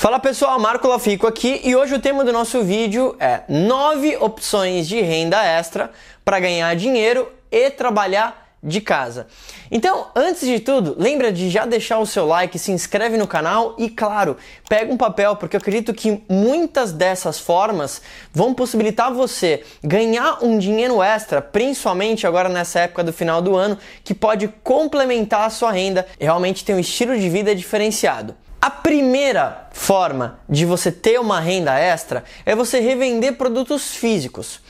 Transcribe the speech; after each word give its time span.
Fala 0.00 0.18
pessoal, 0.18 0.58
Marco 0.58 0.88
Lafico 0.88 1.26
aqui 1.26 1.60
e 1.62 1.76
hoje 1.76 1.94
o 1.94 2.00
tema 2.00 2.24
do 2.24 2.32
nosso 2.32 2.62
vídeo 2.62 3.14
é 3.20 3.42
9 3.46 4.16
opções 4.16 4.88
de 4.88 4.98
renda 5.02 5.44
extra 5.44 5.90
para 6.24 6.40
ganhar 6.40 6.74
dinheiro 6.74 7.30
e 7.52 7.68
trabalhar 7.68 8.56
de 8.62 8.80
casa. 8.80 9.26
Então, 9.70 10.06
antes 10.16 10.48
de 10.48 10.58
tudo, 10.58 10.96
lembra 10.98 11.30
de 11.30 11.50
já 11.50 11.66
deixar 11.66 11.98
o 11.98 12.06
seu 12.06 12.26
like, 12.26 12.58
se 12.58 12.72
inscreve 12.72 13.18
no 13.18 13.26
canal 13.26 13.74
e, 13.76 13.90
claro, 13.90 14.38
pega 14.70 14.90
um 14.90 14.96
papel, 14.96 15.36
porque 15.36 15.54
eu 15.54 15.60
acredito 15.60 15.92
que 15.92 16.24
muitas 16.30 16.92
dessas 16.92 17.38
formas 17.38 18.00
vão 18.32 18.54
possibilitar 18.54 19.12
você 19.12 19.62
ganhar 19.84 20.42
um 20.42 20.56
dinheiro 20.56 21.02
extra, 21.02 21.42
principalmente 21.42 22.26
agora 22.26 22.48
nessa 22.48 22.80
época 22.80 23.04
do 23.04 23.12
final 23.12 23.42
do 23.42 23.54
ano, 23.54 23.76
que 24.02 24.14
pode 24.14 24.48
complementar 24.64 25.42
a 25.42 25.50
sua 25.50 25.70
renda 25.70 26.06
e 26.18 26.24
realmente 26.24 26.64
ter 26.64 26.72
um 26.72 26.80
estilo 26.80 27.18
de 27.18 27.28
vida 27.28 27.54
diferenciado. 27.54 28.34
A 28.60 28.68
primeira 28.68 29.68
forma 29.72 30.38
de 30.46 30.66
você 30.66 30.92
ter 30.92 31.18
uma 31.18 31.40
renda 31.40 31.78
extra 31.78 32.24
é 32.44 32.54
você 32.54 32.78
revender 32.78 33.38
produtos 33.38 33.94
físicos. 33.94 34.60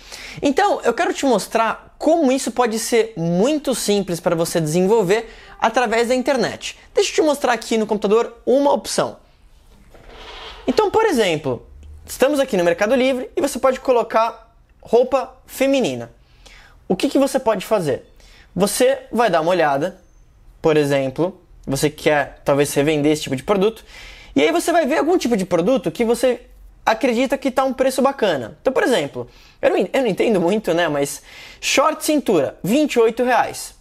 Então, 0.40 0.80
eu 0.82 0.94
quero 0.94 1.12
te 1.12 1.26
mostrar 1.26 1.96
como 1.98 2.30
isso 2.30 2.52
pode 2.52 2.78
ser 2.78 3.12
muito 3.16 3.74
simples 3.74 4.20
para 4.20 4.36
você 4.36 4.60
desenvolver 4.60 5.28
através 5.60 6.06
da 6.06 6.14
internet. 6.14 6.78
Deixa 6.94 7.10
eu 7.10 7.14
te 7.16 7.22
mostrar 7.22 7.52
aqui 7.52 7.76
no 7.76 7.86
computador 7.86 8.36
uma 8.46 8.72
opção. 8.72 9.16
Então, 10.68 10.88
por 10.88 11.04
exemplo, 11.04 11.66
estamos 12.06 12.38
aqui 12.38 12.56
no 12.56 12.62
Mercado 12.62 12.94
Livre 12.94 13.28
e 13.36 13.40
você 13.40 13.58
pode 13.58 13.80
colocar 13.80 14.54
roupa 14.80 15.34
feminina. 15.46 16.12
O 16.86 16.94
que, 16.94 17.08
que 17.08 17.18
você 17.18 17.40
pode 17.40 17.66
fazer? 17.66 18.04
Você 18.54 19.00
vai 19.10 19.28
dar 19.28 19.40
uma 19.40 19.50
olhada, 19.50 20.00
por 20.62 20.76
exemplo, 20.76 21.40
você 21.66 21.90
quer 21.90 22.40
talvez 22.44 22.72
revender 22.74 23.12
esse 23.12 23.22
tipo 23.22 23.36
de 23.36 23.42
produto, 23.42 23.84
e 24.34 24.42
aí 24.42 24.52
você 24.52 24.72
vai 24.72 24.86
ver 24.86 24.98
algum 24.98 25.18
tipo 25.18 25.36
de 25.36 25.44
produto 25.44 25.90
que 25.90 26.04
você 26.04 26.42
acredita 26.84 27.36
que 27.36 27.48
está 27.48 27.64
um 27.64 27.72
preço 27.72 28.00
bacana. 28.02 28.56
Então, 28.60 28.72
por 28.72 28.82
exemplo, 28.82 29.28
eu 29.60 29.70
não, 29.70 29.78
eu 29.92 30.00
não 30.00 30.06
entendo 30.06 30.40
muito, 30.40 30.72
né? 30.72 30.88
Mas 30.88 31.22
short 31.60 32.04
cintura, 32.04 32.58
28 32.62 33.22
reais. 33.22 33.74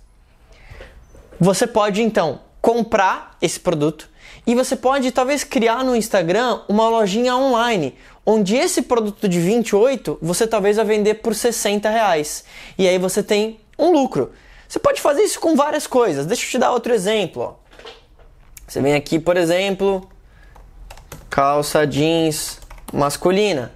Você 1.39 1.66
pode 1.66 2.02
então 2.02 2.41
comprar 2.61 3.38
esse 3.41 3.59
produto 3.59 4.09
e 4.45 4.53
você 4.53 4.75
pode 4.75 5.11
talvez 5.11 5.43
criar 5.43 5.83
no 5.83 5.95
Instagram 5.95 6.61
uma 6.67 6.89
lojinha 6.89 7.36
online 7.36 7.95
onde 8.25 8.55
esse 8.55 8.81
produto 8.81 9.27
de 9.27 9.39
28 9.39 10.19
você 10.21 10.45
talvez 10.45 10.75
vai 10.75 10.86
vender 10.86 11.16
por 11.16 11.33
60 11.33 11.89
reais 11.89 12.43
e 12.77 12.88
aí 12.88 12.97
você 12.97 13.23
tem 13.23 13.59
um 13.77 13.91
lucro. 13.91 14.33
Você 14.67 14.77
pode 14.77 15.02
fazer 15.02 15.23
isso 15.23 15.39
com 15.39 15.55
várias 15.55 15.88
coisas. 15.88 16.25
Deixa 16.25 16.45
eu 16.45 16.49
te 16.49 16.58
dar 16.59 16.71
outro 16.71 16.93
exemplo. 16.93 17.41
Ó. 17.41 17.68
Você 18.69 18.81
vem 18.81 18.93
aqui, 18.93 19.17
por 19.17 19.35
exemplo, 19.35 20.07
calça 21.27 21.87
jeans 21.87 22.59
masculina. 22.93 23.71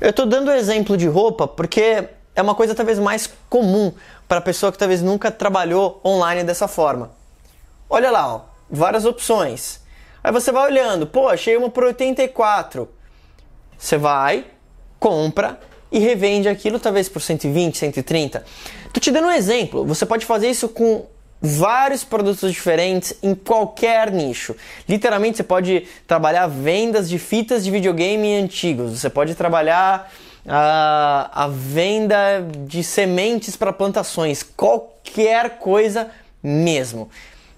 Eu 0.00 0.10
estou 0.10 0.26
dando 0.26 0.50
exemplo 0.50 0.96
de 0.96 1.06
roupa 1.06 1.46
porque 1.46 2.08
é 2.34 2.42
uma 2.42 2.56
coisa 2.56 2.74
talvez 2.74 2.98
mais 2.98 3.32
comum 3.48 3.92
para 4.26 4.38
a 4.38 4.40
pessoa 4.40 4.72
que 4.72 4.78
talvez 4.78 5.00
nunca 5.00 5.30
trabalhou 5.30 6.00
online 6.04 6.42
dessa 6.42 6.66
forma. 6.66 7.12
Olha 7.88 8.10
lá, 8.10 8.34
ó, 8.34 8.40
várias 8.68 9.04
opções. 9.04 9.78
Aí 10.24 10.32
você 10.32 10.50
vai 10.50 10.64
olhando, 10.64 11.06
pô, 11.06 11.28
achei 11.28 11.56
uma 11.56 11.70
por 11.70 11.84
84. 11.84 12.88
Você 13.78 13.96
vai, 13.96 14.46
compra 14.98 15.60
e 15.92 16.00
revende 16.00 16.48
aquilo 16.48 16.80
talvez 16.80 17.08
por 17.08 17.22
120, 17.22 17.78
130. 17.78 18.44
Tô 18.92 18.98
te 18.98 19.12
dando 19.12 19.28
um 19.28 19.32
exemplo. 19.32 19.84
Você 19.86 20.04
pode 20.04 20.26
fazer 20.26 20.50
isso 20.50 20.68
com 20.68 21.06
vários 21.44 22.02
produtos 22.02 22.50
diferentes 22.50 23.14
em 23.22 23.34
qualquer 23.34 24.10
nicho. 24.10 24.56
Literalmente 24.88 25.36
você 25.36 25.42
pode 25.42 25.86
trabalhar 26.06 26.46
vendas 26.46 27.06
de 27.06 27.18
fitas 27.18 27.62
de 27.62 27.70
videogame 27.70 28.34
antigos, 28.34 28.98
você 28.98 29.10
pode 29.10 29.34
trabalhar 29.34 30.10
a, 30.48 31.44
a 31.44 31.48
venda 31.48 32.46
de 32.66 32.82
sementes 32.82 33.56
para 33.56 33.74
plantações, 33.74 34.42
qualquer 34.42 35.58
coisa 35.58 36.08
mesmo. 36.42 37.10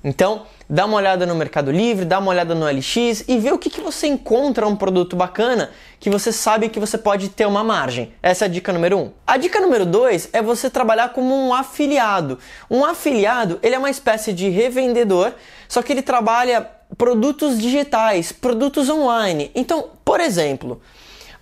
Então, 0.03 0.47
dá 0.69 0.85
uma 0.85 0.97
olhada 0.97 1.25
no 1.25 1.35
Mercado 1.35 1.71
Livre, 1.71 2.05
dá 2.05 2.19
uma 2.19 2.31
olhada 2.31 2.55
no 2.55 2.67
LX 2.67 3.25
e 3.29 3.39
vê 3.39 3.53
o 3.53 3.59
que, 3.59 3.71
que 3.71 3.81
você 3.81 4.07
encontra 4.07 4.67
um 4.67 4.77
produto 4.77 5.15
bacana 5.15 5.71
que 6.01 6.11
você 6.11 6.33
sabe 6.33 6.69
que 6.69 6.81
você 6.81 6.99
pode 6.99 7.29
ter 7.29 7.47
uma 7.47 7.63
margem. 7.63 8.13
Essa 8.23 8.45
é 8.45 8.47
a 8.47 8.51
dica 8.51 8.73
número 8.73 8.99
um. 8.99 9.13
A 9.27 9.37
dica 9.37 9.61
número 9.61 9.87
dois 9.87 10.29
é 10.33 10.43
você 10.43 10.69
trabalhar 10.69 11.11
como 11.11 11.35
um 11.35 11.55
afiliado. 11.55 12.39
Um 12.71 12.85
afiliado, 12.85 13.59
ele 13.63 13.75
é 13.75 13.79
uma 13.79 13.91
espécie 13.91 14.33
de 14.33 14.49
revendedor, 14.49 15.33
só 15.69 15.83
que 15.83 15.93
ele 15.93 16.03
trabalha 16.03 16.69
produtos 16.99 17.59
digitais, 17.59 18.33
produtos 18.33 18.89
online. 18.89 19.51
Então, 19.55 19.91
por 20.05 20.21
exemplo, 20.21 20.81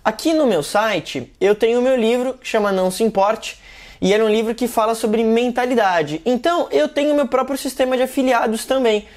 aqui 0.03 0.33
no 0.33 0.45
meu 0.45 0.61
site 0.63 1.33
eu 1.41 1.55
tenho 1.55 1.79
o 1.79 1.83
meu 1.83 1.95
livro 1.95 2.35
que 2.35 2.47
chama 2.47 2.71
Não 2.71 2.91
Se 2.91 3.03
Importe 3.03 3.59
e 4.05 4.13
era 4.13 4.23
um 4.23 4.29
livro 4.29 4.53
que 4.53 4.67
fala 4.67 4.93
sobre 4.93 5.23
mentalidade. 5.23 6.21
Então, 6.23 6.67
eu 6.69 6.87
tenho 6.87 7.15
meu 7.15 7.27
próprio 7.27 7.57
sistema 7.57 7.97
de 7.97 8.03
afiliados 8.03 8.63
também. 8.63 9.07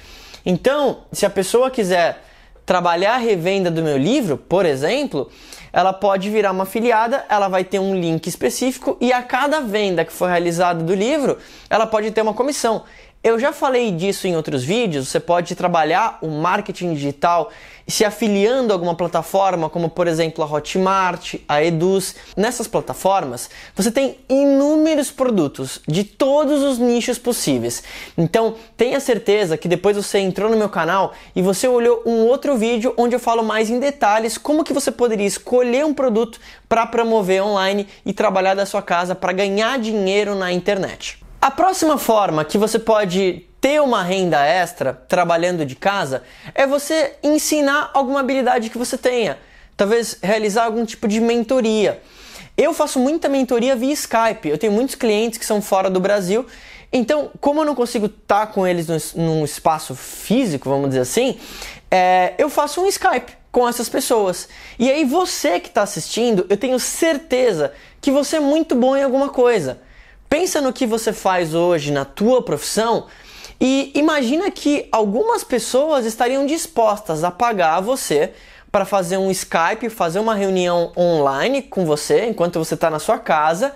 Então, 0.43 1.01
se 1.11 1.27
a 1.27 1.29
pessoa 1.29 1.69
quiser 1.69 2.25
trabalhar 2.65 3.13
a 3.13 3.17
revenda 3.17 3.69
do 3.69 3.83
meu 3.83 3.95
livro, 3.95 4.35
por 4.35 4.65
exemplo, 4.65 5.29
ela 5.71 5.93
pode 5.93 6.31
virar 6.31 6.51
uma 6.51 6.63
afiliada, 6.63 7.23
ela 7.29 7.47
vai 7.47 7.63
ter 7.63 7.77
um 7.77 7.93
link 7.93 8.25
específico 8.25 8.97
e 8.99 9.13
a 9.13 9.21
cada 9.21 9.61
venda 9.61 10.03
que 10.03 10.11
for 10.11 10.27
realizada 10.27 10.83
do 10.83 10.95
livro, 10.95 11.37
ela 11.69 11.85
pode 11.85 12.09
ter 12.09 12.23
uma 12.23 12.33
comissão. 12.33 12.83
Eu 13.21 13.37
já 13.37 13.51
falei 13.51 13.91
disso 13.91 14.27
em 14.27 14.37
outros 14.37 14.63
vídeos. 14.63 15.09
Você 15.09 15.19
pode 15.19 15.53
trabalhar 15.53 16.19
o 16.21 16.29
marketing 16.29 16.93
digital 16.93 17.51
se 17.85 18.05
afiliando 18.05 18.71
a 18.71 18.75
alguma 18.75 18.95
plataforma, 18.95 19.69
como 19.69 19.89
por 19.89 20.07
exemplo 20.07 20.41
a 20.41 20.47
Hotmart, 20.47 21.35
a 21.45 21.61
Eduz. 21.61 22.15
Nessas 22.37 22.65
plataformas, 22.65 23.49
você 23.75 23.91
tem 23.91 24.19
inúmeros 24.29 25.11
produtos 25.11 25.81
de 25.85 26.05
todos 26.05 26.63
os 26.63 26.77
nichos 26.79 27.19
possíveis. 27.19 27.83
Então, 28.17 28.55
tenha 28.77 29.01
certeza 29.01 29.57
que 29.57 29.67
depois 29.67 29.97
você 29.97 30.19
entrou 30.19 30.49
no 30.49 30.55
meu 30.55 30.69
canal 30.69 31.11
e 31.35 31.41
você 31.41 31.67
olhou 31.67 32.01
um 32.05 32.25
outro 32.25 32.55
vídeo 32.55 32.93
onde 32.95 33.17
eu 33.17 33.19
falo 33.19 33.43
mais 33.43 33.69
em 33.69 33.81
detalhes 33.81 34.37
como 34.37 34.63
que 34.63 34.71
você 34.71 34.93
poderia 34.93 35.27
escolher 35.27 35.85
um 35.85 35.93
produto 35.93 36.39
para 36.69 36.85
promover 36.85 37.43
online 37.43 37.85
e 38.05 38.13
trabalhar 38.13 38.53
da 38.53 38.65
sua 38.65 38.81
casa 38.81 39.13
para 39.13 39.33
ganhar 39.33 39.77
dinheiro 39.77 40.35
na 40.35 40.53
internet. 40.53 41.19
A 41.41 41.49
próxima 41.49 41.97
forma 41.97 42.43
que 42.43 42.57
você 42.57 42.77
pode 42.77 43.45
ter 43.61 43.81
uma 43.81 44.03
renda 44.03 44.45
extra 44.45 44.93
trabalhando 44.93 45.65
de 45.65 45.73
casa 45.73 46.21
é 46.53 46.67
você 46.67 47.13
ensinar 47.23 47.91
alguma 47.93 48.19
habilidade 48.19 48.69
que 48.69 48.77
você 48.77 48.97
tenha. 48.97 49.37
Talvez 49.77 50.17
realizar 50.21 50.65
algum 50.65 50.83
tipo 50.83 51.07
de 51.07 51.21
mentoria. 51.21 52.01
Eu 52.57 52.73
faço 52.73 52.99
muita 52.99 53.29
mentoria 53.29 53.73
via 53.73 53.93
Skype. 53.93 54.49
Eu 54.49 54.57
tenho 54.57 54.73
muitos 54.73 54.95
clientes 54.95 55.39
que 55.39 55.45
são 55.45 55.61
fora 55.61 55.89
do 55.89 56.01
Brasil. 56.01 56.45
Então, 56.91 57.31
como 57.39 57.61
eu 57.61 57.65
não 57.65 57.73
consigo 57.73 58.07
estar 58.07 58.47
com 58.47 58.67
eles 58.67 59.13
num 59.13 59.45
espaço 59.45 59.95
físico, 59.95 60.69
vamos 60.69 60.89
dizer 60.89 61.01
assim, 61.01 61.37
é, 61.89 62.33
eu 62.37 62.49
faço 62.49 62.81
um 62.81 62.85
Skype 62.87 63.31
com 63.49 63.67
essas 63.67 63.87
pessoas. 63.87 64.49
E 64.77 64.91
aí, 64.91 65.05
você 65.05 65.57
que 65.61 65.69
está 65.69 65.83
assistindo, 65.83 66.45
eu 66.49 66.57
tenho 66.57 66.77
certeza 66.79 67.71
que 68.01 68.11
você 68.11 68.35
é 68.37 68.41
muito 68.41 68.75
bom 68.75 68.97
em 68.97 69.03
alguma 69.03 69.29
coisa. 69.29 69.79
Pensa 70.29 70.61
no 70.61 70.71
que 70.71 70.85
você 70.85 71.11
faz 71.11 71.55
hoje 71.55 71.91
na 71.91 72.05
tua 72.05 72.43
profissão 72.43 73.07
e 73.59 73.91
imagina 73.95 74.51
que 74.51 74.87
algumas 74.91 75.43
pessoas 75.43 76.05
estariam 76.05 76.45
dispostas 76.45 77.23
a 77.23 77.31
pagar 77.31 77.79
você 77.79 78.31
para 78.71 78.85
fazer 78.85 79.17
um 79.17 79.31
Skype, 79.31 79.89
fazer 79.89 80.19
uma 80.19 80.35
reunião 80.35 80.91
online 80.95 81.63
com 81.63 81.83
você 81.83 82.27
enquanto 82.27 82.59
você 82.59 82.75
está 82.75 82.91
na 82.91 82.99
sua 82.99 83.17
casa 83.17 83.73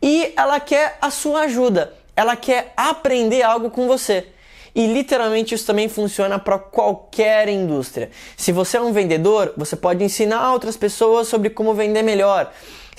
e 0.00 0.32
ela 0.38 0.58
quer 0.58 0.96
a 1.02 1.10
sua 1.10 1.42
ajuda, 1.42 1.92
ela 2.16 2.34
quer 2.34 2.72
aprender 2.78 3.42
algo 3.42 3.68
com 3.68 3.86
você. 3.86 4.26
E 4.74 4.86
literalmente 4.86 5.54
isso 5.54 5.66
também 5.66 5.88
funciona 5.88 6.38
para 6.38 6.58
qualquer 6.58 7.46
indústria. 7.48 8.10
Se 8.38 8.52
você 8.52 8.78
é 8.78 8.80
um 8.80 8.92
vendedor, 8.92 9.52
você 9.54 9.76
pode 9.76 10.02
ensinar 10.02 10.52
outras 10.52 10.78
pessoas 10.78 11.28
sobre 11.28 11.50
como 11.50 11.74
vender 11.74 12.02
melhor. 12.02 12.50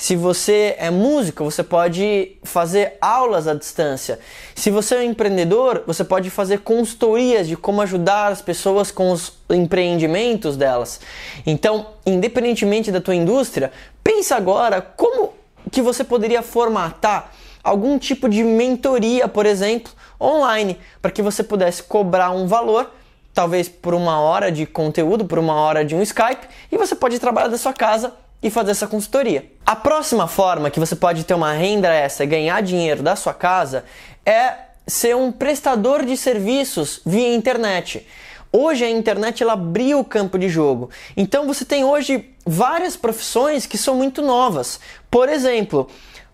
Se 0.01 0.15
você 0.15 0.73
é 0.79 0.89
músico, 0.89 1.43
você 1.43 1.61
pode 1.61 2.35
fazer 2.43 2.97
aulas 2.99 3.47
à 3.47 3.53
distância. 3.53 4.19
Se 4.55 4.71
você 4.71 4.95
é 4.95 4.97
um 4.97 5.03
empreendedor, 5.03 5.83
você 5.85 6.03
pode 6.03 6.31
fazer 6.31 6.61
consultorias 6.61 7.47
de 7.47 7.55
como 7.55 7.83
ajudar 7.83 8.31
as 8.31 8.41
pessoas 8.41 8.89
com 8.89 9.11
os 9.11 9.31
empreendimentos 9.47 10.57
delas. 10.57 10.99
Então, 11.45 11.85
independentemente 12.03 12.91
da 12.91 12.99
tua 12.99 13.13
indústria, 13.13 13.71
pensa 14.03 14.35
agora 14.35 14.81
como 14.81 15.33
que 15.69 15.83
você 15.83 16.03
poderia 16.03 16.41
formatar 16.41 17.31
algum 17.63 17.99
tipo 17.99 18.27
de 18.27 18.43
mentoria, 18.43 19.27
por 19.27 19.45
exemplo, 19.45 19.93
online, 20.19 20.79
para 20.99 21.11
que 21.11 21.21
você 21.21 21.43
pudesse 21.43 21.83
cobrar 21.83 22.31
um 22.31 22.47
valor 22.47 22.91
talvez 23.35 23.69
por 23.69 23.93
uma 23.93 24.19
hora 24.19 24.51
de 24.51 24.65
conteúdo, 24.65 25.25
por 25.25 25.37
uma 25.37 25.53
hora 25.53 25.85
de 25.85 25.93
um 25.93 26.01
Skype, 26.01 26.47
e 26.71 26.77
você 26.77 26.95
pode 26.95 27.19
trabalhar 27.19 27.49
da 27.49 27.57
sua 27.59 27.71
casa 27.71 28.11
e 28.41 28.49
fazer 28.49 28.71
essa 28.71 28.87
consultoria. 28.87 29.51
A 29.65 29.75
próxima 29.75 30.27
forma 30.27 30.71
que 30.71 30.79
você 30.79 30.95
pode 30.95 31.23
ter 31.23 31.33
uma 31.33 31.53
renda 31.53 31.87
extra 31.93 32.23
e 32.23 32.27
ganhar 32.27 32.61
dinheiro 32.61 33.03
da 33.03 33.15
sua 33.15 33.33
casa 33.33 33.85
é 34.25 34.53
ser 34.87 35.15
um 35.15 35.31
prestador 35.31 36.05
de 36.05 36.17
serviços 36.17 37.01
via 37.05 37.33
internet. 37.33 38.05
Hoje 38.51 38.83
a 38.83 38.89
internet 38.89 39.41
ela 39.41 39.53
abriu 39.53 39.99
o 39.99 40.05
campo 40.05 40.37
de 40.37 40.49
jogo. 40.49 40.89
Então 41.15 41.47
você 41.47 41.63
tem 41.63 41.85
hoje 41.85 42.29
várias 42.45 42.97
profissões 42.97 43.65
que 43.65 43.77
são 43.77 43.95
muito 43.95 44.21
novas. 44.21 44.79
Por 45.09 45.29
exemplo, 45.29 45.87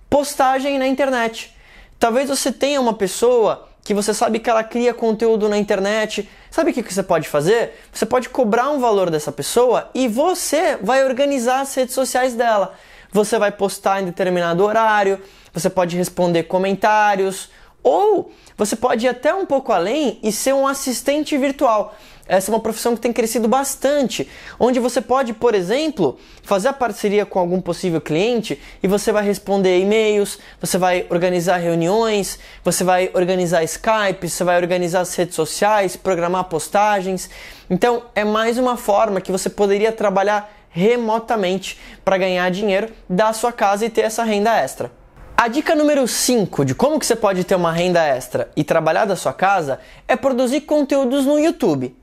postagem 0.10 0.80
na 0.80 0.88
internet. 0.88 1.54
Talvez 2.00 2.30
você 2.30 2.52
tenha 2.52 2.82
uma 2.82 2.94
pessoa 2.94 3.67
que 3.88 3.94
você 3.94 4.14
sabe 4.14 4.40
que 4.40 4.50
ela 4.50 4.66
cria 4.66 4.94
conteúdo 4.94 5.48
na 5.48 5.58
internet. 5.58 6.30
Sabe 6.52 6.72
o 6.72 6.74
que 6.74 6.82
você 6.82 7.02
pode 7.02 7.30
fazer? 7.30 7.80
Você 7.90 8.06
pode 8.06 8.28
cobrar 8.28 8.70
um 8.70 8.82
valor 8.82 9.10
dessa 9.10 9.32
pessoa 9.32 9.90
e 9.96 10.10
você 10.10 10.76
vai 10.76 11.06
organizar 11.06 11.62
as 11.62 11.74
redes 11.74 11.96
sociais 11.96 12.34
dela. 12.34 12.74
Você 13.14 13.40
vai 13.40 13.50
postar 13.50 14.02
em 14.02 14.06
determinado 14.08 14.62
horário, 14.62 15.22
você 15.54 15.70
pode 15.70 15.96
responder 15.96 16.44
comentários, 16.44 17.50
ou 17.82 18.30
você 18.58 18.76
pode 18.76 19.06
ir 19.06 19.10
até 19.10 19.34
um 19.34 19.46
pouco 19.46 19.72
além 19.72 20.20
e 20.22 20.34
ser 20.34 20.54
um 20.54 20.68
assistente 20.68 21.38
virtual. 21.38 21.96
Essa 22.28 22.52
é 22.52 22.54
uma 22.54 22.60
profissão 22.60 22.96
que 22.96 23.02
tem 23.02 23.14
crescido 23.14 23.48
bastante, 23.48 24.28
onde 24.60 24.80
você 24.80 25.00
pode, 25.00 25.34
por 25.34 25.56
exemplo, 25.56 26.18
fazer 26.44 26.68
a 26.68 26.74
parceria 26.74 27.26
com 27.26 27.40
algum 27.40 27.62
possível 27.62 28.02
cliente 28.02 28.62
e 28.84 28.88
você 28.88 29.12
vai 29.12 29.24
responder 29.24 29.80
e-mails, 29.80 30.38
você 30.60 30.78
vai 30.78 31.06
organizar 31.10 31.58
reuniões, 31.58 32.38
você 32.64 32.84
vai 32.84 33.10
organizar 33.14 33.64
Skype, 33.64 34.30
você 34.30 34.44
vai 34.44 34.58
organizar 34.58 35.02
as 35.02 35.16
redes 35.16 35.36
sociais, 35.36 35.96
programar 35.96 36.46
postagens. 36.46 37.30
Então, 37.70 38.04
é 38.14 38.24
mais 38.24 38.58
uma 38.58 38.76
forma 38.76 39.22
que 39.22 39.32
você 39.32 39.50
poderia 39.50 39.92
trabalhar 39.92 40.54
remotamente 40.70 41.80
para 42.04 42.18
ganhar 42.18 42.50
dinheiro 42.52 42.90
da 43.10 43.34
sua 43.34 43.52
casa 43.52 43.86
e 43.86 43.90
ter 43.90 44.02
essa 44.02 44.24
renda 44.24 44.56
extra. 44.56 44.92
A 45.40 45.48
dica 45.48 45.76
número 45.76 46.08
5 46.08 46.66
de 46.66 46.74
como 46.74 47.00
que 47.00 47.06
você 47.06 47.16
pode 47.16 47.44
ter 47.44 47.54
uma 47.54 47.72
renda 47.72 48.04
extra 48.04 48.50
e 48.56 48.64
trabalhar 48.64 49.06
da 49.06 49.16
sua 49.16 49.32
casa 49.32 49.80
é 50.08 50.16
produzir 50.16 50.62
conteúdos 50.62 51.26
no 51.26 51.38
YouTube. 51.38 51.96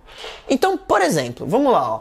Então, 0.48 0.76
por 0.76 1.00
exemplo, 1.02 1.46
vamos 1.46 1.72
lá, 1.72 1.94
ó. 1.94 2.00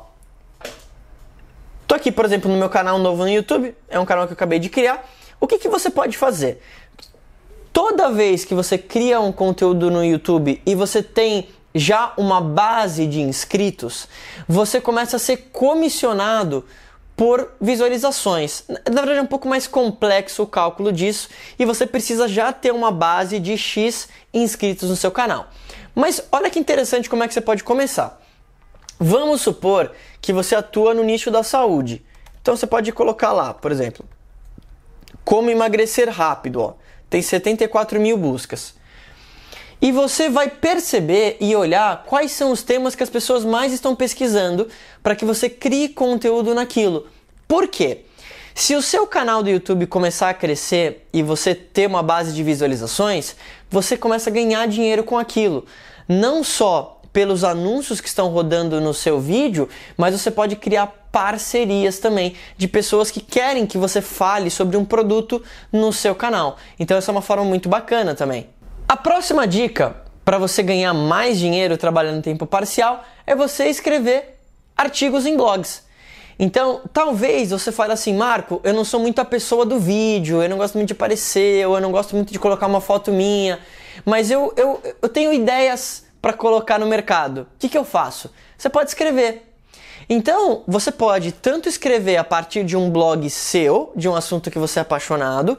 Tô 1.88 1.96
aqui, 1.96 2.12
por 2.12 2.26
exemplo, 2.26 2.52
no 2.52 2.58
meu 2.58 2.70
canal 2.70 2.98
novo 2.98 3.24
no 3.24 3.30
YouTube, 3.30 3.76
é 3.90 4.00
um 4.00 4.06
canal 4.06 4.26
que 4.26 4.34
eu 4.34 4.36
acabei 4.36 4.60
de 4.60 4.70
criar. 4.70 5.08
O 5.40 5.48
que, 5.48 5.58
que 5.58 5.68
você 5.68 5.90
pode 5.90 6.18
fazer? 6.18 6.62
Toda 7.72 8.12
vez 8.12 8.46
que 8.46 8.56
você 8.56 8.78
cria 8.78 9.20
um 9.20 9.32
conteúdo 9.32 9.92
no 9.92 10.04
YouTube 10.04 10.62
e 10.66 10.76
você 10.76 11.04
tem 11.04 11.50
já 11.76 12.14
uma 12.18 12.40
base 12.40 13.06
de 13.08 13.20
inscritos, 13.22 14.08
você 14.48 14.80
começa 14.80 15.16
a 15.16 15.20
ser 15.20 15.50
comissionado 15.52 16.66
por 17.16 17.52
visualizações. 17.60 18.64
Na 18.70 19.02
verdade, 19.02 19.20
é 19.20 19.22
um 19.22 19.28
pouco 19.28 19.48
mais 19.48 19.68
complexo 19.68 20.44
o 20.44 20.48
cálculo 20.48 20.92
disso 20.92 21.30
e 21.58 21.66
você 21.66 21.86
precisa 21.86 22.28
já 22.28 22.52
ter 22.52 22.72
uma 22.72 22.92
base 22.92 23.40
de 23.40 23.58
X 23.58 24.10
inscritos 24.34 24.90
no 24.90 24.96
seu 24.96 25.12
canal. 25.12 25.48
Mas 25.96 26.24
olha 26.32 26.50
que 26.50 26.60
interessante 26.60 27.10
como 27.10 27.24
é 27.24 27.28
que 27.28 27.34
você 27.34 27.42
pode 27.42 27.64
começar. 27.64 28.22
Vamos 29.00 29.42
supor 29.42 29.92
que 30.22 30.32
você 30.34 30.56
atua 30.56 30.94
no 30.94 31.04
nicho 31.04 31.30
da 31.30 31.44
saúde. 31.44 32.04
Então 32.42 32.56
você 32.56 32.68
pode 32.68 32.92
colocar 32.92 33.32
lá, 33.32 33.54
por 33.54 33.72
exemplo, 33.72 34.06
como 35.24 35.50
emagrecer 35.50 36.10
rápido. 36.10 36.62
Ó. 36.62 36.74
Tem 37.10 37.22
74 37.22 38.00
mil 38.00 38.18
buscas. 38.18 38.76
E 39.82 39.92
você 39.92 40.30
vai 40.30 40.50
perceber 40.50 41.38
e 41.42 41.56
olhar 41.56 42.04
quais 42.04 42.32
são 42.32 42.52
os 42.52 42.64
temas 42.64 42.96
que 42.96 43.04
as 43.04 43.10
pessoas 43.10 43.44
mais 43.44 43.74
estão 43.74 43.96
pesquisando 43.96 44.70
para 45.02 45.16
que 45.16 45.26
você 45.26 45.50
crie 45.50 45.90
conteúdo 45.90 46.56
naquilo. 46.56 47.08
Por 47.48 47.68
quê? 47.68 48.06
Se 48.56 48.76
o 48.76 48.82
seu 48.82 49.06
canal 49.08 49.44
do 49.44 49.50
YouTube 49.50 49.88
começar 49.88 50.30
a 50.30 50.34
crescer 50.34 51.08
e 51.12 51.24
você 51.24 51.54
ter 51.56 51.88
uma 51.88 52.04
base 52.04 52.34
de 52.34 52.44
visualizações, 52.44 53.36
você 53.74 53.98
começa 53.98 54.30
a 54.30 54.34
ganhar 54.34 54.68
dinheiro 54.68 55.04
com 55.04 55.18
aquilo. 55.18 55.66
Não 56.08 56.44
só 56.44 57.02
pelos 57.12 57.44
anúncios 57.44 58.00
que 58.00 58.08
estão 58.08 58.28
rodando 58.28 58.80
no 58.80 58.94
seu 58.94 59.20
vídeo, 59.20 59.68
mas 59.98 60.14
você 60.14 60.30
pode 60.30 60.56
criar 60.56 60.86
parcerias 61.12 61.98
também 61.98 62.36
de 62.56 62.68
pessoas 62.68 63.10
que 63.10 63.20
querem 63.20 63.66
que 63.66 63.80
você 63.80 64.00
fale 64.00 64.52
sobre 64.52 64.78
um 64.78 64.86
produto 64.86 65.42
no 65.72 65.92
seu 65.92 66.14
canal. 66.14 66.58
Então 66.80 66.96
essa 66.96 67.10
é 67.10 67.14
uma 67.14 67.22
forma 67.22 67.44
muito 67.44 67.68
bacana 67.68 68.14
também. 68.14 68.48
A 68.88 68.96
próxima 68.96 69.48
dica 69.48 69.96
para 70.24 70.38
você 70.38 70.62
ganhar 70.62 70.94
mais 70.94 71.40
dinheiro 71.40 71.76
trabalhando 71.76 72.20
em 72.20 72.22
tempo 72.22 72.46
parcial 72.46 73.04
é 73.26 73.36
você 73.36 73.66
escrever 73.66 74.40
artigos 74.78 75.26
em 75.26 75.36
blogs. 75.36 75.84
Então, 76.38 76.82
talvez 76.92 77.52
você 77.52 77.72
fale 77.72 77.94
assim, 77.94 78.14
Marco, 78.14 78.60
eu 78.64 78.74
não 78.74 78.84
sou 78.84 79.00
muito 79.00 79.20
a 79.20 79.26
pessoa 79.26 79.66
do 79.66 79.80
vídeo, 79.80 80.42
eu 80.42 80.50
não 80.50 80.58
gosto 80.58 80.76
muito 80.76 80.88
de 80.88 80.94
aparecer, 80.94 81.68
ou 81.68 81.76
eu 81.76 81.82
não 81.82 81.92
gosto 81.92 82.16
muito 82.16 82.34
de 82.34 82.40
colocar 82.40 82.68
uma 82.68 82.82
foto 82.82 83.12
minha, 83.12 83.60
mas 84.06 84.32
eu, 84.32 84.54
eu, 84.58 84.82
eu 85.02 85.10
tenho 85.10 85.32
ideias 85.32 86.06
para 86.22 86.34
colocar 86.34 86.80
no 86.80 86.86
mercado. 86.86 87.42
O 87.42 87.48
que, 87.60 87.70
que 87.70 87.78
eu 87.78 87.86
faço? 87.86 88.32
Você 88.58 88.70
pode 88.70 88.90
escrever. 88.90 89.54
Então, 90.10 90.64
você 90.68 90.92
pode 90.92 91.32
tanto 91.32 91.70
escrever 91.70 92.18
a 92.18 92.24
partir 92.24 92.64
de 92.64 92.76
um 92.76 92.90
blog 92.90 93.30
seu, 93.30 93.92
de 93.96 94.10
um 94.10 94.16
assunto 94.16 94.50
que 94.50 94.60
você 94.60 94.80
é 94.80 94.82
apaixonado, 94.82 95.58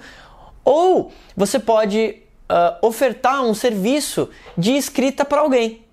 ou 0.65 1.13
você 1.37 1.59
pode 1.59 2.23
uh, 2.51 2.87
ofertar 2.87 3.43
um 3.43 3.55
serviço 3.55 4.29
de 4.57 4.73
escrita 4.73 5.25
para 5.25 5.41
alguém. 5.41 5.84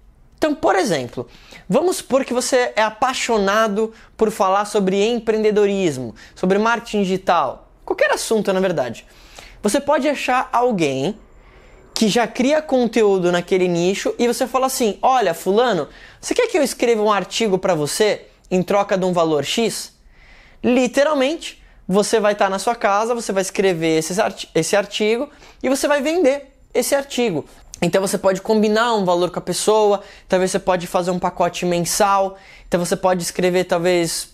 Então, 0.41 0.55
por 0.55 0.75
exemplo, 0.75 1.27
vamos 1.69 1.97
supor 1.97 2.25
que 2.25 2.33
você 2.33 2.73
é 2.75 2.81
apaixonado 2.81 3.93
por 4.17 4.31
falar 4.31 4.65
sobre 4.65 4.99
empreendedorismo, 5.05 6.15
sobre 6.33 6.57
marketing 6.57 7.03
digital, 7.03 7.69
qualquer 7.85 8.09
assunto 8.09 8.51
na 8.51 8.59
verdade. 8.59 9.05
Você 9.61 9.79
pode 9.79 10.09
achar 10.09 10.49
alguém 10.51 11.15
que 11.93 12.07
já 12.07 12.25
cria 12.25 12.59
conteúdo 12.59 13.31
naquele 13.31 13.67
nicho 13.67 14.15
e 14.17 14.25
você 14.25 14.47
fala 14.47 14.65
assim: 14.65 14.97
"Olha, 14.99 15.35
fulano, 15.35 15.87
você 16.19 16.33
quer 16.33 16.47
que 16.47 16.57
eu 16.57 16.63
escreva 16.63 17.03
um 17.03 17.11
artigo 17.11 17.59
para 17.59 17.75
você 17.75 18.25
em 18.49 18.63
troca 18.63 18.97
de 18.97 19.05
um 19.05 19.13
valor 19.13 19.45
X?" 19.45 19.93
Literalmente, 20.63 21.61
você 21.87 22.19
vai 22.19 22.33
estar 22.33 22.49
na 22.49 22.57
sua 22.57 22.73
casa, 22.73 23.13
você 23.13 23.31
vai 23.31 23.43
escrever 23.43 24.03
esse 24.55 24.75
artigo 24.75 25.29
e 25.61 25.69
você 25.69 25.87
vai 25.87 26.01
vender 26.01 26.51
esse 26.73 26.95
artigo. 26.95 27.45
Então 27.81 27.99
você 27.99 28.17
pode 28.17 28.41
combinar 28.41 28.93
um 28.93 29.03
valor 29.03 29.31
com 29.31 29.39
a 29.39 29.41
pessoa, 29.41 30.01
talvez 30.29 30.51
você 30.51 30.59
pode 30.59 30.85
fazer 30.85 31.09
um 31.09 31.17
pacote 31.17 31.65
mensal, 31.65 32.37
então 32.67 32.79
você 32.79 32.95
pode 32.95 33.23
escrever 33.23 33.63
talvez 33.63 34.29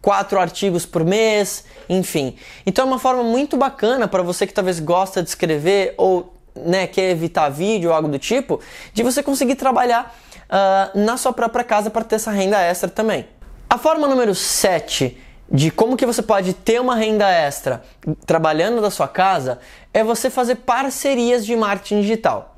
quatro 0.00 0.40
artigos 0.40 0.86
por 0.86 1.04
mês, 1.04 1.64
enfim. 1.86 2.36
Então 2.64 2.84
é 2.84 2.88
uma 2.88 2.98
forma 2.98 3.22
muito 3.22 3.58
bacana 3.58 4.08
para 4.08 4.22
você 4.22 4.46
que 4.46 4.54
talvez 4.54 4.80
gosta 4.80 5.22
de 5.22 5.28
escrever 5.28 5.94
ou 5.98 6.34
né, 6.56 6.86
quer 6.86 7.10
evitar 7.10 7.50
vídeo 7.50 7.90
ou 7.90 7.96
algo 7.96 8.08
do 8.08 8.18
tipo, 8.18 8.58
de 8.94 9.02
você 9.02 9.22
conseguir 9.22 9.56
trabalhar 9.56 10.16
uh, 10.48 10.98
na 10.98 11.18
sua 11.18 11.32
própria 11.32 11.64
casa 11.64 11.90
para 11.90 12.04
ter 12.04 12.16
essa 12.16 12.30
renda 12.30 12.58
extra 12.58 12.88
também. 12.88 13.26
A 13.68 13.76
forma 13.76 14.08
número 14.08 14.34
7 14.34 15.16
de 15.50 15.70
como 15.70 15.96
que 15.96 16.06
você 16.06 16.22
pode 16.22 16.52
ter 16.54 16.80
uma 16.80 16.94
renda 16.94 17.28
extra 17.28 17.82
trabalhando 18.26 18.80
da 18.80 18.90
sua 18.90 19.08
casa 19.08 19.58
é 19.92 20.02
você 20.02 20.30
fazer 20.30 20.56
parcerias 20.56 21.44
de 21.44 21.54
marketing 21.54 22.00
digital. 22.00 22.56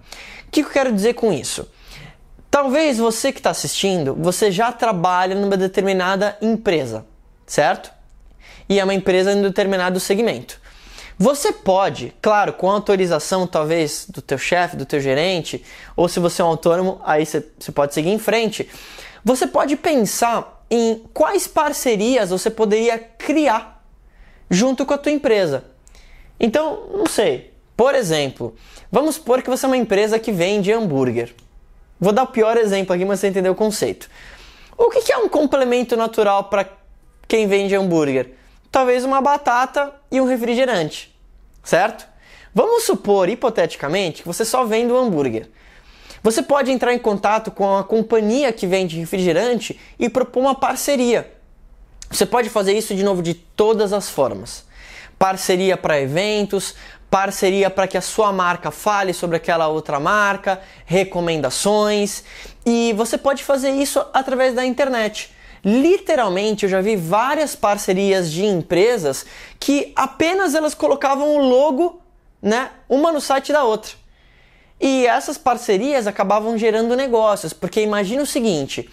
O 0.51 0.53
que 0.53 0.63
eu 0.63 0.69
quero 0.69 0.93
dizer 0.93 1.15
com 1.15 1.33
isso? 1.33 1.71
Talvez 2.51 2.99
você 2.99 3.31
que 3.31 3.39
está 3.39 3.51
assistindo, 3.51 4.17
você 4.17 4.51
já 4.51 4.73
trabalha 4.73 5.37
numa 5.37 5.57
determinada 5.57 6.37
empresa, 6.43 7.07
certo? 7.47 7.93
E 8.69 8.81
é 8.81 8.83
uma 8.83 8.93
empresa 8.93 9.33
em 9.33 9.37
um 9.37 9.43
determinado 9.43 10.01
segmento. 10.01 10.61
Você 11.17 11.53
pode, 11.53 12.13
claro, 12.21 12.53
com 12.53 12.69
autorização 12.69 13.47
talvez 13.47 14.07
do 14.09 14.21
teu 14.21 14.39
chefe, 14.39 14.77
do 14.77 14.85
teu 14.85 15.01
gerente, 15.01 15.65
ou 15.95 16.09
se 16.09 16.19
você 16.19 16.43
é 16.43 16.45
um 16.45 16.49
autônomo, 16.49 17.01
aí 17.05 17.25
você, 17.25 17.47
você 17.57 17.71
pode 17.71 17.95
seguir 17.95 18.11
em 18.11 18.19
frente. 18.19 18.69
Você 19.25 19.47
pode 19.47 19.77
pensar 19.77 20.65
em 20.69 21.05
quais 21.15 21.47
parcerias 21.47 22.31
você 22.31 22.51
poderia 22.51 22.99
criar 22.99 23.85
junto 24.51 24.85
com 24.85 24.95
a 24.95 24.99
tua 24.99 25.13
empresa. 25.13 25.63
Então, 26.41 26.89
não 26.93 27.07
sei. 27.07 27.50
Por 27.81 27.95
exemplo, 27.95 28.55
vamos 28.93 29.15
supor 29.15 29.41
que 29.41 29.49
você 29.49 29.65
é 29.65 29.67
uma 29.67 29.75
empresa 29.75 30.19
que 30.19 30.31
vende 30.31 30.71
hambúrguer. 30.71 31.35
Vou 31.99 32.13
dar 32.13 32.25
o 32.25 32.27
pior 32.27 32.59
exemplo 32.59 32.95
aqui, 32.95 33.07
mas 33.07 33.21
você 33.21 33.29
entendeu 33.29 33.53
o 33.53 33.57
conceito. 33.57 34.07
O 34.77 34.91
que 34.91 35.11
é 35.11 35.17
um 35.17 35.31
complemento 35.31 35.97
natural 35.97 36.45
para 36.45 36.69
quem 37.27 37.47
vende 37.47 37.75
hambúrguer? 37.75 38.35
Talvez 38.71 39.03
uma 39.03 39.23
batata 39.23 39.95
e 40.11 40.21
um 40.21 40.27
refrigerante, 40.27 41.19
certo? 41.65 42.07
Vamos 42.55 42.83
supor, 42.83 43.31
hipoteticamente, 43.31 44.21
que 44.21 44.29
você 44.29 44.45
só 44.45 44.63
vende 44.67 44.93
o 44.93 44.99
hambúrguer. 44.99 45.49
Você 46.23 46.43
pode 46.43 46.71
entrar 46.71 46.93
em 46.93 46.99
contato 46.99 47.51
com 47.51 47.79
a 47.79 47.83
companhia 47.83 48.53
que 48.53 48.67
vende 48.67 48.99
refrigerante 48.99 49.81
e 49.99 50.11
propor 50.11 50.41
uma 50.41 50.55
parceria. 50.55 51.33
Você 52.11 52.27
pode 52.27 52.51
fazer 52.51 52.75
isso 52.75 52.95
de 52.95 53.03
novo 53.03 53.23
de 53.23 53.33
todas 53.33 53.95
as 53.95 54.11
formas. 54.11 54.69
Parceria 55.19 55.77
para 55.77 56.01
eventos, 56.01 56.75
parceria 57.11 57.69
para 57.69 57.89
que 57.89 57.99
a 57.99 58.01
sua 58.01 58.33
marca 58.33 58.71
fale 58.71 59.13
sobre 59.13 59.37
aquela 59.37 59.67
outra 59.67 59.99
marca, 59.99 60.61
recomendações, 60.87 62.23
e 62.65 62.93
você 62.97 63.19
pode 63.19 63.43
fazer 63.43 63.71
isso 63.71 64.03
através 64.15 64.55
da 64.55 64.65
internet. 64.65 65.31
Literalmente, 65.65 66.65
eu 66.65 66.71
já 66.71 66.81
vi 66.81 66.97
várias 66.97 67.57
parcerias 67.57 68.31
de 68.31 68.47
empresas 68.47 69.27
que 69.59 69.93
apenas 69.97 70.55
elas 70.55 70.73
colocavam 70.73 71.37
o 71.37 71.49
logo, 71.49 72.01
né, 72.41 72.71
uma 72.89 73.13
no 73.13 73.21
site 73.21 73.53
da 73.53 73.65
outra. 73.65 73.93
E 74.81 75.07
essas 75.07 75.37
parcerias 75.37 76.07
acabavam 76.07 76.57
gerando 76.57 76.97
negócios, 76.97 77.53
porque 77.53 77.83
imagina 77.83 78.23
o 78.23 78.27
seguinte: 78.27 78.89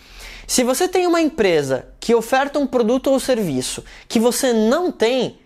se 0.46 0.64
você 0.64 0.88
tem 0.88 1.08
uma 1.08 1.22
empresa 1.22 1.88
que 2.00 2.14
oferta 2.14 2.60
um 2.60 2.68
produto 2.68 3.12
ou 3.12 3.20
serviço 3.20 3.86
que 4.10 4.20
você 4.20 4.52
não 4.52 4.92
tem, 4.92 5.40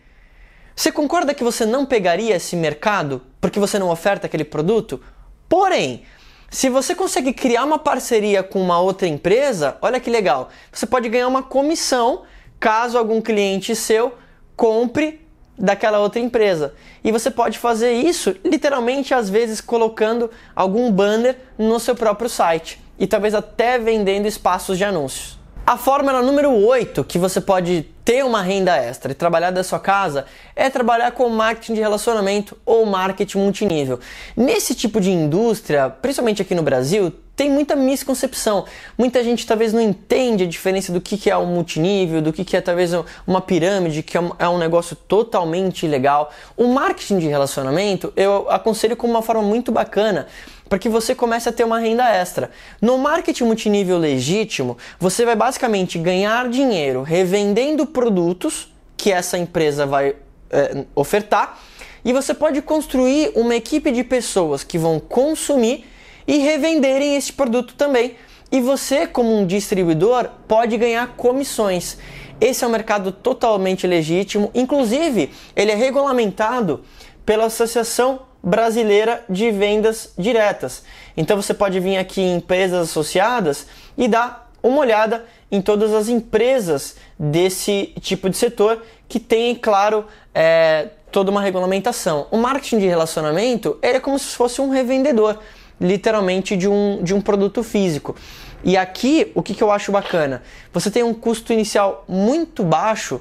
você 0.76 0.92
concorda 0.92 1.34
que 1.34 1.44
você 1.44 1.66
não 1.66 1.86
pegaria 1.86 2.36
esse 2.36 2.56
mercado 2.56 3.22
porque 3.40 3.60
você 3.60 3.78
não 3.78 3.90
oferta 3.90 4.28
aquele 4.28 4.44
produto? 4.44 5.02
Porém, 5.48 6.04
se 6.50 6.70
você 6.70 6.94
consegue 6.94 7.34
criar 7.34 7.64
uma 7.64 7.80
parceria 7.80 8.44
com 8.44 8.62
uma 8.62 8.80
outra 8.80 9.08
empresa, 9.08 9.78
olha 9.82 10.00
que 10.00 10.10
legal, 10.10 10.50
você 10.72 10.86
pode 10.86 11.08
ganhar 11.10 11.28
uma 11.28 11.44
comissão 11.44 12.24
caso 12.60 12.98
algum 12.98 13.22
cliente 13.22 13.76
seu 13.76 14.14
compre 14.56 15.22
daquela 15.58 16.00
outra 16.00 16.20
empresa. 16.20 16.74
E 17.04 17.12
você 17.12 17.32
pode 17.32 17.58
fazer 17.58 17.94
isso 17.94 18.36
literalmente 18.44 19.14
às 19.14 19.30
vezes 19.30 19.62
colocando 19.62 20.30
algum 20.56 20.92
banner 20.92 21.38
no 21.58 21.80
seu 21.80 21.96
próprio 21.96 22.30
site 22.30 22.82
e 23.00 23.08
talvez 23.08 23.34
até 23.34 23.80
vendendo 23.80 24.28
espaços 24.28 24.78
de 24.78 24.84
anúncios. 24.84 25.41
A 25.72 25.78
fórmula 25.78 26.22
número 26.22 26.52
8 26.52 27.02
que 27.06 27.18
você 27.18 27.40
pode 27.40 27.86
ter 28.04 28.26
uma 28.26 28.42
renda 28.42 28.76
extra 28.76 29.14
e 29.14 29.16
trabalhar 29.16 29.52
da 29.52 29.64
sua 29.64 29.80
casa 29.80 30.26
é 30.54 30.70
trabalhar 30.70 31.12
com 31.14 31.30
marketing 31.30 31.76
de 31.76 31.80
relacionamento 31.80 32.58
ou 32.66 32.86
marketing 32.86 33.38
multinível. 33.38 33.98
Nesse 34.36 34.76
tipo 34.76 35.00
de 35.00 35.10
indústria, 35.12 35.90
principalmente 35.90 36.42
aqui 36.42 36.54
no 36.54 36.62
Brasil, 36.62 37.14
tem 37.38 37.50
muita 37.50 37.74
misconcepção. 37.74 38.66
Muita 38.98 39.24
gente 39.24 39.48
talvez 39.48 39.72
não 39.72 39.80
entende 39.80 40.44
a 40.44 40.46
diferença 40.46 40.92
do 40.92 41.00
que 41.00 41.30
é 41.30 41.38
o 41.38 41.46
multinível, 41.46 42.22
do 42.22 42.34
que 42.34 42.58
é 42.58 42.60
talvez 42.60 42.92
uma 43.26 43.40
pirâmide, 43.40 44.04
que 44.04 44.18
é, 44.18 44.22
é 44.40 44.50
um 44.50 44.58
negócio 44.58 44.94
totalmente 44.94 45.86
ilegal. 45.86 46.34
O 46.58 46.68
marketing 46.68 47.20
de 47.20 47.28
relacionamento 47.28 48.12
eu 48.18 48.46
aconselho 48.50 48.98
como 48.98 49.14
uma 49.14 49.22
forma 49.22 49.42
muito 49.42 49.72
bacana 49.72 50.28
para 50.72 50.80
que 50.80 50.88
você 50.88 51.14
comece 51.14 51.50
a 51.50 51.52
ter 51.52 51.66
uma 51.66 51.80
renda 51.80 52.08
extra. 52.08 52.50
No 52.82 52.98
marketing 52.98 53.44
multinível 53.44 53.98
legítimo, 53.98 54.78
você 54.98 55.26
vai 55.26 55.36
basicamente 55.36 55.98
ganhar 55.98 56.48
dinheiro 56.48 57.02
revendendo 57.02 57.86
produtos 57.86 58.74
que 58.96 59.12
essa 59.12 59.38
empresa 59.38 59.86
vai 59.86 60.16
é, 60.50 60.86
ofertar 60.96 61.60
e 62.06 62.14
você 62.14 62.34
pode 62.34 62.62
construir 62.62 63.34
uma 63.36 63.54
equipe 63.54 63.92
de 63.92 64.02
pessoas 64.02 64.64
que 64.64 64.78
vão 64.78 64.98
consumir 64.98 65.84
e 66.26 66.38
revenderem 66.38 67.18
esse 67.18 67.34
produto 67.34 67.74
também. 67.74 68.16
E 68.50 68.62
você, 68.62 69.06
como 69.06 69.38
um 69.38 69.46
distribuidor, 69.46 70.30
pode 70.48 70.78
ganhar 70.78 71.18
comissões. 71.18 71.98
Esse 72.40 72.64
é 72.64 72.68
um 72.68 72.72
mercado 72.72 73.12
totalmente 73.12 73.86
legítimo, 73.86 74.50
inclusive 74.56 75.32
ele 75.54 75.72
é 75.74 75.76
regulamentado 75.76 76.86
pela 77.26 77.48
Associação 77.48 78.31
brasileira 78.44 79.24
de 79.30 79.52
vendas 79.52 80.14
diretas. 80.18 80.84
Então 81.16 81.40
você 81.40 81.54
pode 81.54 81.80
vir 81.80 81.98
aqui 81.98 82.22
em 82.22 82.38
empresas 82.38 82.90
associadas 82.90 83.68
e 83.98 84.08
dar 84.08 84.52
uma 84.64 84.80
olhada 84.80 85.26
em 85.52 85.62
todas 85.62 85.94
as 85.94 86.08
empresas 86.08 86.96
desse 87.20 87.94
tipo 88.00 88.30
de 88.30 88.38
setor 88.38 88.82
que 89.08 89.20
tem, 89.20 89.56
claro, 89.56 90.06
é, 90.34 90.88
toda 91.12 91.30
uma 91.30 91.42
regulamentação. 91.42 92.28
O 92.32 92.38
marketing 92.38 92.80
de 92.80 92.88
relacionamento 92.88 93.78
é 93.82 94.00
como 94.00 94.18
se 94.18 94.36
fosse 94.36 94.62
um 94.62 94.70
revendedor, 94.70 95.38
literalmente, 95.80 96.56
de 96.56 96.68
um, 96.68 97.04
de 97.04 97.14
um 97.14 97.20
produto 97.20 97.64
físico. 97.64 98.16
E 98.64 98.78
aqui, 98.78 99.32
o 99.36 99.42
que, 99.42 99.54
que 99.54 99.64
eu 99.64 99.72
acho 99.72 99.92
bacana? 99.92 100.44
Você 100.72 100.90
tem 100.90 101.04
um 101.04 101.14
custo 101.14 101.52
inicial 101.52 102.06
muito 102.08 102.64
baixo 102.64 103.20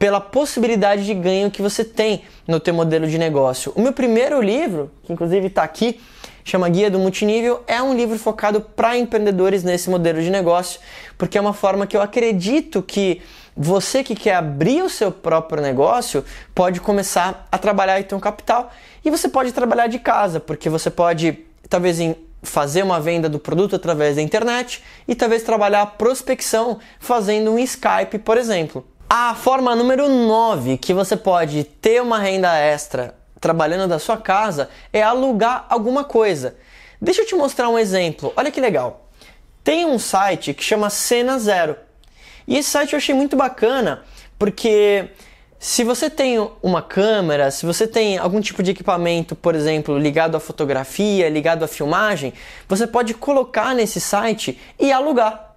pela 0.00 0.18
possibilidade 0.18 1.04
de 1.04 1.12
ganho 1.12 1.50
que 1.50 1.60
você 1.60 1.84
tem 1.84 2.22
no 2.48 2.58
teu 2.58 2.72
modelo 2.72 3.06
de 3.06 3.18
negócio. 3.18 3.70
O 3.76 3.82
meu 3.82 3.92
primeiro 3.92 4.40
livro, 4.40 4.90
que 5.02 5.12
inclusive 5.12 5.48
está 5.48 5.62
aqui, 5.62 6.00
chama 6.42 6.70
Guia 6.70 6.90
do 6.90 6.98
Multinível, 6.98 7.62
é 7.66 7.82
um 7.82 7.94
livro 7.94 8.18
focado 8.18 8.62
para 8.62 8.96
empreendedores 8.96 9.62
nesse 9.62 9.90
modelo 9.90 10.22
de 10.22 10.30
negócio, 10.30 10.80
porque 11.18 11.36
é 11.36 11.40
uma 11.40 11.52
forma 11.52 11.86
que 11.86 11.94
eu 11.94 12.00
acredito 12.00 12.82
que 12.82 13.20
você 13.54 14.02
que 14.02 14.14
quer 14.14 14.36
abrir 14.36 14.82
o 14.82 14.88
seu 14.88 15.12
próprio 15.12 15.62
negócio 15.62 16.24
pode 16.54 16.80
começar 16.80 17.46
a 17.52 17.58
trabalhar 17.58 18.00
e 18.00 18.04
ter 18.04 18.14
um 18.14 18.20
capital. 18.20 18.72
E 19.04 19.10
você 19.10 19.28
pode 19.28 19.52
trabalhar 19.52 19.86
de 19.86 19.98
casa, 19.98 20.40
porque 20.40 20.70
você 20.70 20.88
pode, 20.88 21.40
talvez, 21.68 21.98
fazer 22.42 22.82
uma 22.82 22.98
venda 22.98 23.28
do 23.28 23.38
produto 23.38 23.76
através 23.76 24.16
da 24.16 24.22
internet 24.22 24.82
e 25.06 25.14
talvez 25.14 25.42
trabalhar 25.42 25.82
a 25.82 25.86
prospecção 25.86 26.78
fazendo 26.98 27.50
um 27.50 27.58
Skype, 27.58 28.18
por 28.24 28.38
exemplo. 28.38 28.82
A 29.12 29.34
forma 29.34 29.74
número 29.74 30.08
9 30.08 30.78
que 30.78 30.94
você 30.94 31.16
pode 31.16 31.64
ter 31.64 32.00
uma 32.00 32.20
renda 32.20 32.56
extra 32.56 33.12
trabalhando 33.40 33.88
da 33.88 33.98
sua 33.98 34.16
casa 34.16 34.70
é 34.92 35.02
alugar 35.02 35.66
alguma 35.68 36.04
coisa. 36.04 36.54
Deixa 37.02 37.22
eu 37.22 37.26
te 37.26 37.34
mostrar 37.34 37.68
um 37.68 37.76
exemplo. 37.76 38.32
Olha 38.36 38.52
que 38.52 38.60
legal. 38.60 39.10
Tem 39.64 39.84
um 39.84 39.98
site 39.98 40.54
que 40.54 40.62
chama 40.62 40.88
Cena 40.90 41.40
Zero. 41.40 41.74
E 42.46 42.56
esse 42.56 42.70
site 42.70 42.92
eu 42.92 42.98
achei 42.98 43.12
muito 43.12 43.34
bacana 43.34 44.04
porque 44.38 45.08
se 45.58 45.82
você 45.82 46.08
tem 46.08 46.38
uma 46.62 46.80
câmera, 46.80 47.50
se 47.50 47.66
você 47.66 47.88
tem 47.88 48.16
algum 48.16 48.40
tipo 48.40 48.62
de 48.62 48.70
equipamento, 48.70 49.34
por 49.34 49.56
exemplo, 49.56 49.98
ligado 49.98 50.36
à 50.36 50.40
fotografia, 50.40 51.28
ligado 51.28 51.64
à 51.64 51.66
filmagem, 51.66 52.32
você 52.68 52.86
pode 52.86 53.12
colocar 53.14 53.74
nesse 53.74 54.00
site 54.00 54.56
e 54.78 54.92
alugar. 54.92 55.56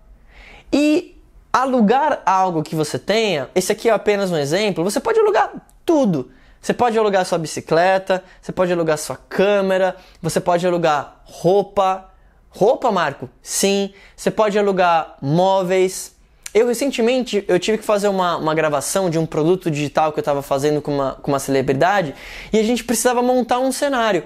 E 0.72 1.13
alugar 1.54 2.24
algo 2.26 2.64
que 2.64 2.76
você 2.76 2.98
tenha, 2.98 3.48
esse 3.54 3.72
aqui 3.72 3.88
é 3.88 3.94
apenas 3.94 4.32
um 4.32 4.38
exemplo, 4.38 4.84
você 4.84 5.00
pode 5.00 5.20
alugar 5.20 5.52
tudo. 5.86 6.32
Você 6.60 6.74
pode 6.74 6.98
alugar 6.98 7.26
sua 7.26 7.38
bicicleta, 7.38 8.24
você 8.42 8.54
pode 8.54 8.72
alugar 8.72 8.98
sua 8.98 9.18
câmera, 9.18 9.98
você 10.22 10.40
pode 10.40 10.66
alugar 10.66 11.22
roupa. 11.26 12.10
Roupa, 12.50 12.90
Marco? 12.90 13.30
Sim. 13.42 13.94
Você 14.16 14.32
pode 14.32 14.58
alugar 14.58 15.18
móveis. 15.22 16.16
Eu 16.54 16.68
recentemente 16.68 17.44
eu 17.50 17.60
tive 17.60 17.80
que 17.80 17.84
fazer 17.84 18.08
uma, 18.08 18.38
uma 18.38 18.56
gravação 18.56 19.10
de 19.10 19.20
um 19.20 19.26
produto 19.26 19.70
digital 19.70 20.14
que 20.14 20.20
eu 20.20 20.22
estava 20.22 20.42
fazendo 20.42 20.82
com 20.82 20.94
uma, 20.94 21.16
com 21.16 21.32
uma 21.32 21.40
celebridade 21.40 22.16
e 22.54 22.60
a 22.60 22.64
gente 22.64 22.84
precisava 22.84 23.22
montar 23.22 23.60
um 23.60 23.72
cenário. 23.72 24.24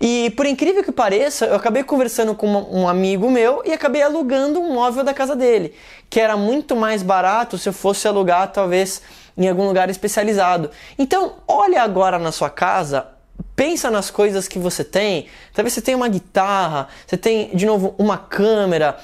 E 0.00 0.30
por 0.30 0.46
incrível 0.46 0.82
que 0.82 0.90
pareça, 0.90 1.44
eu 1.44 1.56
acabei 1.56 1.84
conversando 1.84 2.34
com 2.34 2.46
um 2.46 2.88
amigo 2.88 3.30
meu 3.30 3.62
e 3.66 3.72
acabei 3.72 4.00
alugando 4.00 4.58
um 4.58 4.72
móvel 4.72 5.04
da 5.04 5.12
casa 5.12 5.36
dele, 5.36 5.74
que 6.10 6.18
era 6.18 6.36
muito 6.36 6.74
mais 6.74 7.02
barato 7.02 7.56
se 7.56 7.68
eu 7.68 7.72
fosse 7.72 8.08
alugar 8.08 8.50
talvez 8.52 9.00
em 9.38 9.48
algum 9.48 9.66
lugar 9.66 9.88
especializado. 9.88 10.70
Então, 10.98 11.36
olha 11.46 11.80
agora 11.82 12.18
na 12.18 12.32
sua 12.32 12.50
casa, 12.50 13.06
pensa 13.54 13.90
nas 13.90 14.10
coisas 14.10 14.48
que 14.48 14.58
você 14.58 14.82
tem. 14.82 15.28
Talvez 15.54 15.72
você 15.72 15.80
tenha 15.80 15.96
uma 15.96 16.08
guitarra, 16.08 16.88
você 17.06 17.16
tem 17.16 17.54
de 17.54 17.64
novo 17.64 17.94
uma 17.96 18.18
câmera, 18.18 18.98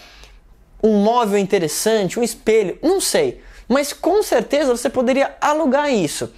um 0.82 1.02
móvel 1.02 1.38
interessante, 1.38 2.18
um 2.18 2.22
espelho, 2.22 2.76
não 2.82 3.00
sei. 3.00 3.40
Mas 3.68 3.92
com 3.92 4.22
certeza 4.22 4.76
você 4.76 4.90
poderia 4.90 5.36
alugar 5.40 5.92
isso. 5.92 6.32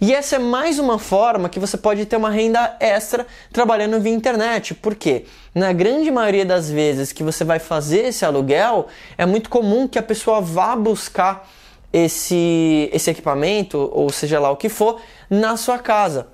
E 0.00 0.14
essa 0.14 0.36
é 0.36 0.38
mais 0.38 0.78
uma 0.78 0.96
forma 0.96 1.48
que 1.48 1.58
você 1.58 1.76
pode 1.76 2.06
ter 2.06 2.16
uma 2.16 2.30
renda 2.30 2.76
extra 2.78 3.26
trabalhando 3.52 4.00
via 4.00 4.12
internet. 4.12 4.72
Porque 4.74 5.24
na 5.52 5.72
grande 5.72 6.08
maioria 6.10 6.46
das 6.46 6.70
vezes 6.70 7.12
que 7.12 7.24
você 7.24 7.42
vai 7.42 7.58
fazer 7.58 8.06
esse 8.06 8.24
aluguel, 8.24 8.86
é 9.16 9.26
muito 9.26 9.50
comum 9.50 9.88
que 9.88 9.98
a 9.98 10.02
pessoa 10.02 10.40
vá 10.40 10.76
buscar 10.76 11.48
esse, 11.92 12.88
esse 12.92 13.10
equipamento, 13.10 13.90
ou 13.92 14.10
seja 14.10 14.38
lá 14.38 14.50
o 14.50 14.56
que 14.56 14.68
for, 14.68 15.00
na 15.28 15.56
sua 15.56 15.78
casa. 15.78 16.28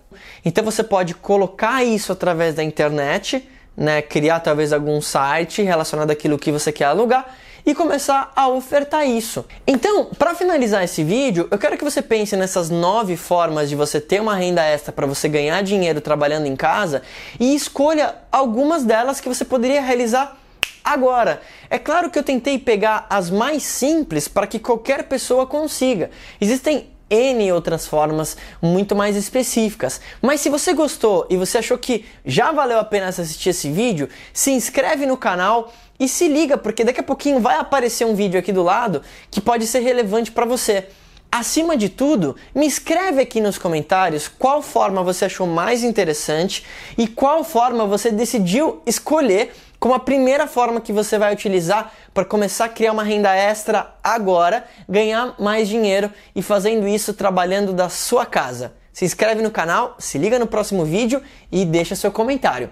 Então 0.44 0.62
você 0.62 0.85
pode 0.85 1.14
colocar 1.14 1.83
isso 1.83 2.12
através 2.12 2.54
da 2.54 2.62
internet, 2.62 3.49
né, 3.75 4.02
criar 4.02 4.40
talvez 4.40 4.75
algum 4.75 5.00
site 5.00 5.62
relacionado 5.62 6.11
àquilo 6.11 6.38
que 6.38 6.52
você 6.52 6.71
quer 6.71 6.85
alugar 6.85 7.35
e 7.66 7.75
começar 7.75 8.33
a 8.37 8.49
ofertar 8.49 9.06
isso. 9.06 9.44
Então, 9.66 10.06
para 10.18 10.35
finalizar 10.35 10.85
esse 10.85 11.02
vídeo, 11.02 11.49
eu 11.50 11.59
quero 11.59 11.76
que 11.78 11.85
você 11.85 12.02
pense 12.02 12.37
nessas 12.37 12.71
nove 12.71 13.16
formas 13.16 13.68
de 13.68 13.76
você 13.76 14.00
ter 14.00 14.21
uma 14.21 14.35
renda 14.35 14.62
extra 14.62 14.92
para 14.92 15.06
você 15.06 15.28
ganhar 15.28 15.62
dinheiro 15.62 16.00
trabalhando 16.00 16.47
em 16.47 16.56
casa 16.56 17.02
e 17.40 17.54
escolha 17.54 18.16
algumas 18.30 18.85
delas 18.85 19.21
que 19.21 19.28
você 19.28 19.44
poderia 19.44 19.80
realizar 19.80 20.38
Agora, 20.85 21.40
é 21.71 21.78
claro 21.78 22.11
que 22.11 22.18
eu 22.18 22.23
tentei 22.23 22.59
pegar 22.59 23.06
as 23.09 23.30
mais 23.30 23.62
simples 23.62 24.28
para 24.28 24.47
que 24.47 24.59
qualquer 24.59 25.04
pessoa 25.04 25.47
consiga. 25.47 26.11
Existem 26.38 26.90
N 27.09 27.52
outras 27.52 27.87
formas 27.87 28.37
muito 28.61 28.94
mais 28.94 29.16
específicas. 29.16 30.00
Mas 30.21 30.40
se 30.40 30.50
você 30.50 30.75
gostou 30.75 31.26
e 31.30 31.38
você 31.38 31.59
achou 31.59 31.78
que 31.78 32.04
já 32.25 32.52
valeu 32.52 32.78
a 32.78 32.85
pena 32.85 33.09
assistir 33.09 33.50
esse 33.50 33.71
vídeo, 33.71 34.09
se 34.33 34.50
inscreve 34.50 35.06
no 35.06 35.16
canal 35.16 35.73
e 35.98 36.08
se 36.08 36.28
liga, 36.28 36.56
porque 36.56 36.84
daqui 36.84 37.00
a 37.00 37.04
pouquinho 37.04 37.40
vai 37.40 37.56
aparecer 37.56 38.04
um 38.04 38.14
vídeo 38.14 38.38
aqui 38.38 38.52
do 38.52 38.62
lado 38.62 39.02
que 39.30 39.40
pode 39.40 39.66
ser 39.66 39.80
relevante 39.80 40.32
para 40.32 40.44
você. 40.44 40.88
Acima 41.30 41.76
de 41.76 41.88
tudo, 41.88 42.36
me 42.54 42.64
escreve 42.64 43.20
aqui 43.20 43.40
nos 43.40 43.58
comentários 43.58 44.28
qual 44.28 44.62
forma 44.62 45.02
você 45.02 45.24
achou 45.24 45.48
mais 45.48 45.82
interessante 45.82 46.64
e 46.96 47.08
qual 47.08 47.42
forma 47.42 47.84
você 47.86 48.12
decidiu 48.12 48.80
escolher 48.86 49.52
como 49.80 49.94
a 49.94 49.98
primeira 49.98 50.46
forma 50.46 50.80
que 50.80 50.92
você 50.92 51.18
vai 51.18 51.32
utilizar 51.32 51.92
para 52.14 52.24
começar 52.24 52.66
a 52.66 52.68
criar 52.68 52.92
uma 52.92 53.02
renda 53.02 53.34
extra 53.34 53.94
agora, 54.02 54.64
ganhar 54.88 55.34
mais 55.38 55.68
dinheiro 55.68 56.08
e 56.36 56.40
fazendo 56.40 56.86
isso 56.86 57.12
trabalhando 57.12 57.72
da 57.72 57.88
sua 57.88 58.24
casa. 58.24 58.72
Se 58.92 59.04
inscreve 59.04 59.42
no 59.42 59.50
canal, 59.50 59.96
se 59.98 60.16
liga 60.16 60.38
no 60.38 60.46
próximo 60.46 60.84
vídeo 60.84 61.20
e 61.50 61.64
deixa 61.64 61.96
seu 61.96 62.12
comentário. 62.12 62.70